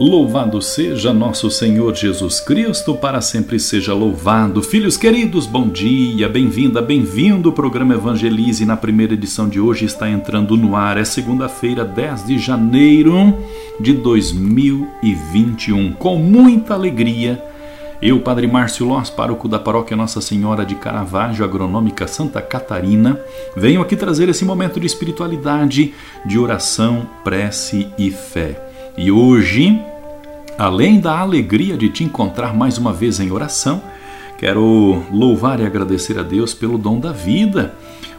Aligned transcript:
Louvado 0.00 0.62
seja 0.62 1.12
nosso 1.12 1.50
Senhor 1.50 1.92
Jesus 1.92 2.38
Cristo, 2.38 2.94
para 2.94 3.20
sempre 3.20 3.58
seja 3.58 3.92
louvado. 3.92 4.62
Filhos 4.62 4.96
queridos, 4.96 5.44
bom 5.44 5.68
dia, 5.68 6.28
bem-vinda, 6.28 6.80
bem-vindo. 6.80 7.48
O 7.48 7.52
programa 7.52 7.94
Evangelize 7.94 8.64
na 8.64 8.76
primeira 8.76 9.14
edição 9.14 9.48
de 9.48 9.58
hoje 9.58 9.86
está 9.86 10.08
entrando 10.08 10.56
no 10.56 10.76
ar. 10.76 10.98
É 10.98 11.04
segunda-feira, 11.04 11.84
10 11.84 12.28
de 12.28 12.38
janeiro 12.38 13.36
de 13.80 13.92
2021. 13.92 15.94
Com 15.94 16.16
muita 16.16 16.74
alegria, 16.74 17.42
eu, 18.00 18.20
Padre 18.20 18.46
Márcio 18.46 18.86
Loss, 18.86 19.10
pároco 19.10 19.48
da 19.48 19.58
paróquia 19.58 19.96
Nossa 19.96 20.20
Senhora 20.20 20.64
de 20.64 20.76
Caravaggio, 20.76 21.44
agronômica 21.44 22.06
Santa 22.06 22.40
Catarina, 22.40 23.20
venho 23.56 23.80
aqui 23.80 23.96
trazer 23.96 24.28
esse 24.28 24.44
momento 24.44 24.78
de 24.78 24.86
espiritualidade, 24.86 25.92
de 26.24 26.38
oração, 26.38 27.04
prece 27.24 27.88
e 27.98 28.12
fé. 28.12 28.64
E 28.96 29.12
hoje, 29.12 29.80
além 30.58 30.98
da 30.98 31.16
alegria 31.16 31.76
de 31.76 31.88
te 31.88 32.02
encontrar 32.02 32.52
mais 32.52 32.76
uma 32.76 32.92
vez 32.92 33.20
em 33.20 33.30
oração, 33.30 33.80
quero 34.36 35.04
louvar 35.12 35.60
e 35.60 35.64
agradecer 35.64 36.18
a 36.18 36.22
Deus 36.22 36.52
pelo 36.52 36.76
dom 36.76 36.98
da 36.98 37.12
vida. 37.12 37.74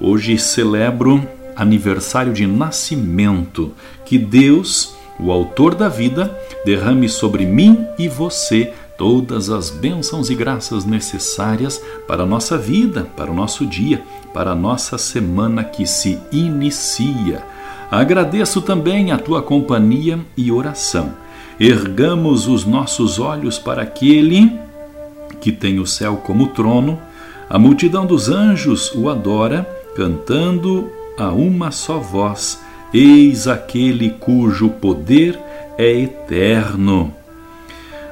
Hoje 0.00 0.36
celebro 0.36 1.26
aniversário 1.54 2.32
de 2.32 2.44
nascimento. 2.44 3.72
Que 4.04 4.18
Deus, 4.18 4.96
o 5.18 5.30
autor 5.30 5.76
da 5.76 5.88
vida, 5.88 6.36
derrame 6.64 7.08
sobre 7.08 7.46
mim 7.46 7.86
e 7.96 8.08
você 8.08 8.72
todas 8.98 9.50
as 9.50 9.70
bênçãos 9.70 10.30
e 10.30 10.34
graças 10.34 10.84
necessárias 10.84 11.80
para 12.06 12.24
a 12.24 12.26
nossa 12.26 12.58
vida, 12.58 13.06
para 13.16 13.30
o 13.30 13.34
nosso 13.34 13.64
dia, 13.64 14.02
para 14.32 14.52
a 14.52 14.56
nossa 14.56 14.98
semana 14.98 15.62
que 15.62 15.86
se 15.86 16.18
inicia. 16.32 17.44
Agradeço 17.90 18.60
também 18.60 19.12
a 19.12 19.18
tua 19.18 19.40
companhia 19.40 20.18
e 20.36 20.50
oração. 20.50 21.23
Ergamos 21.58 22.48
os 22.48 22.64
nossos 22.64 23.18
olhos 23.18 23.58
para 23.58 23.82
aquele 23.82 24.52
que 25.40 25.52
tem 25.52 25.78
o 25.78 25.86
céu 25.86 26.16
como 26.16 26.48
trono, 26.48 26.98
a 27.48 27.58
multidão 27.58 28.06
dos 28.06 28.28
anjos 28.28 28.92
o 28.94 29.08
adora, 29.08 29.68
cantando 29.94 30.90
a 31.18 31.28
uma 31.28 31.70
só 31.70 31.98
voz: 31.98 32.60
Eis 32.92 33.46
aquele 33.46 34.10
cujo 34.10 34.70
poder 34.70 35.38
é 35.76 35.92
eterno. 35.92 37.12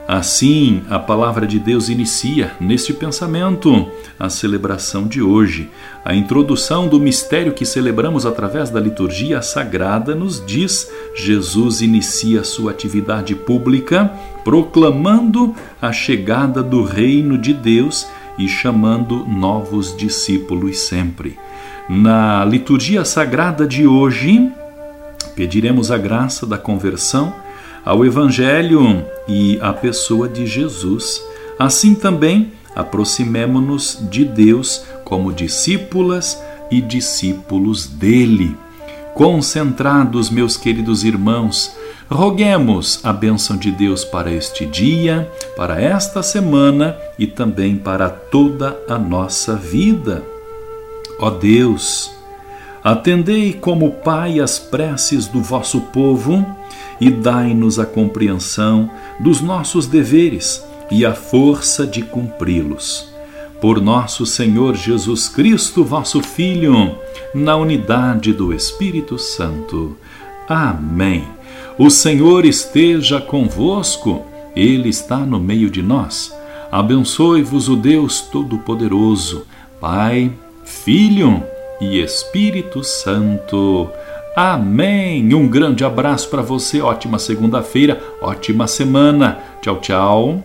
Assim, 0.07 0.83
a 0.91 0.99
palavra 0.99 1.47
de 1.47 1.61
Deus 1.61 1.89
inicia 1.89 2.53
neste 2.61 2.93
pensamento 2.93 3.89
a 4.19 4.29
celebração 4.29 5.07
de 5.07 5.23
hoje. 5.23 5.71
A 6.05 6.13
introdução 6.13 6.89
do 6.89 6.99
mistério 6.99 7.53
que 7.53 7.65
celebramos 7.65 8.27
através 8.27 8.69
da 8.69 8.81
liturgia 8.81 9.41
sagrada 9.41 10.15
nos 10.15 10.45
diz: 10.45 10.91
Jesus 11.15 11.81
inicia 11.81 12.43
sua 12.43 12.73
atividade 12.73 13.35
pública 13.35 14.11
proclamando 14.45 15.55
a 15.81 15.93
chegada 15.93 16.63
do 16.63 16.83
reino 16.83 17.39
de 17.39 17.55
Deus 17.55 18.07
e 18.37 18.49
chamando 18.49 19.25
novos 19.25 19.97
discípulos 19.97 20.79
sempre. 20.79 21.39
Na 21.89 22.45
liturgia 22.45 23.05
sagrada 23.05 23.67
de 23.67 23.87
hoje, 23.87 24.51
pediremos 25.37 25.93
a 25.93 25.99
graça 25.99 26.45
da 26.45 26.59
conversão 26.59 27.33
ao 27.85 28.05
Evangelho 28.05 29.05
e 29.29 29.59
à 29.61 29.73
pessoa 29.73 30.29
de 30.29 30.47
Jesus. 30.47 31.23
Assim 31.59 31.95
também, 31.95 32.53
aproximemo-nos 32.75 33.99
de 34.11 34.25
Deus 34.25 34.85
como 35.05 35.33
discípulas 35.33 36.43
e 36.71 36.81
discípulos 36.81 37.87
dele. 37.87 38.57
Concentrados, 39.15 40.31
meus 40.31 40.57
queridos 40.57 41.05
irmãos, 41.05 41.77
roguemos 42.11 43.01
a 43.05 43.13
bênção 43.13 43.57
de 43.57 43.71
Deus 43.71 44.05
para 44.05 44.33
este 44.33 44.65
dia, 44.65 45.31
para 45.57 45.81
esta 45.81 46.23
semana 46.23 46.97
e 47.19 47.27
também 47.27 47.77
para 47.77 48.09
toda 48.09 48.79
a 48.89 48.99
nossa 48.99 49.55
vida. 49.55 50.23
Ó 51.19 51.31
Deus, 51.31 52.11
atendei 52.83 53.53
como 53.53 53.91
Pai 53.91 54.41
as 54.41 54.59
preces 54.59 55.27
do 55.27 55.41
vosso 55.41 55.81
povo 55.81 56.45
e 57.01 57.11
dai-nos 57.11 57.79
a 57.79 57.87
compreensão 57.87 58.91
dos 59.21 59.41
nossos 59.41 59.87
deveres 59.87 60.65
e 60.91 61.07
a 61.07 61.15
força 61.15 61.87
de 61.87 62.03
cumpri-los. 62.03 63.11
Por 63.61 63.81
nosso 63.81 64.27
Senhor 64.27 64.75
Jesus 64.75 65.29
Cristo, 65.29 65.85
vosso 65.85 66.21
Filho, 66.21 66.97
na 67.33 67.57
unidade 67.57 68.33
do 68.33 68.53
Espírito 68.53 69.19
Santo. 69.19 69.97
Amém. 70.49 71.25
O 71.79 71.89
Senhor 71.89 72.45
esteja 72.45 73.21
convosco, 73.21 74.23
Ele 74.55 74.89
está 74.89 75.19
no 75.19 75.39
meio 75.39 75.71
de 75.71 75.81
nós. 75.81 76.35
Abençoe-vos 76.71 77.69
o 77.69 77.77
Deus 77.77 78.21
Todo-Poderoso, 78.21 79.47
Pai, 79.81 80.33
Filho 80.65 81.43
e 81.83 82.01
Espírito 82.01 82.85
Santo. 82.85 83.91
Amém. 84.37 85.35
Um 85.35 85.49
grande 85.49 85.85
abraço 85.85 86.29
para 86.31 86.41
você. 86.41 86.81
Ótima 86.81 87.19
segunda-feira, 87.19 88.01
ótima 88.21 88.67
semana. 88.67 89.39
Tchau, 89.61 89.81
tchau. 89.81 90.43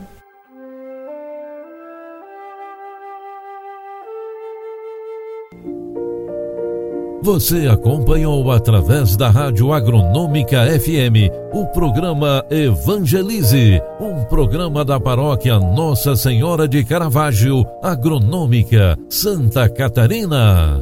Você 7.22 7.68
acompanhou 7.68 8.50
através 8.52 9.18
da 9.18 9.30
Rádio 9.30 9.74
Agronômica 9.74 10.66
FM 10.80 11.30
o 11.52 11.66
programa 11.68 12.42
Evangelize, 12.50 13.82
um 14.00 14.24
programa 14.24 14.86
da 14.86 14.98
paróquia 14.98 15.60
Nossa 15.60 16.16
Senhora 16.16 16.70
de 16.70 16.86
Caravaggio, 16.86 17.66
Agronômica, 17.84 18.98
Santa 19.10 19.68
Catarina. 19.68 20.82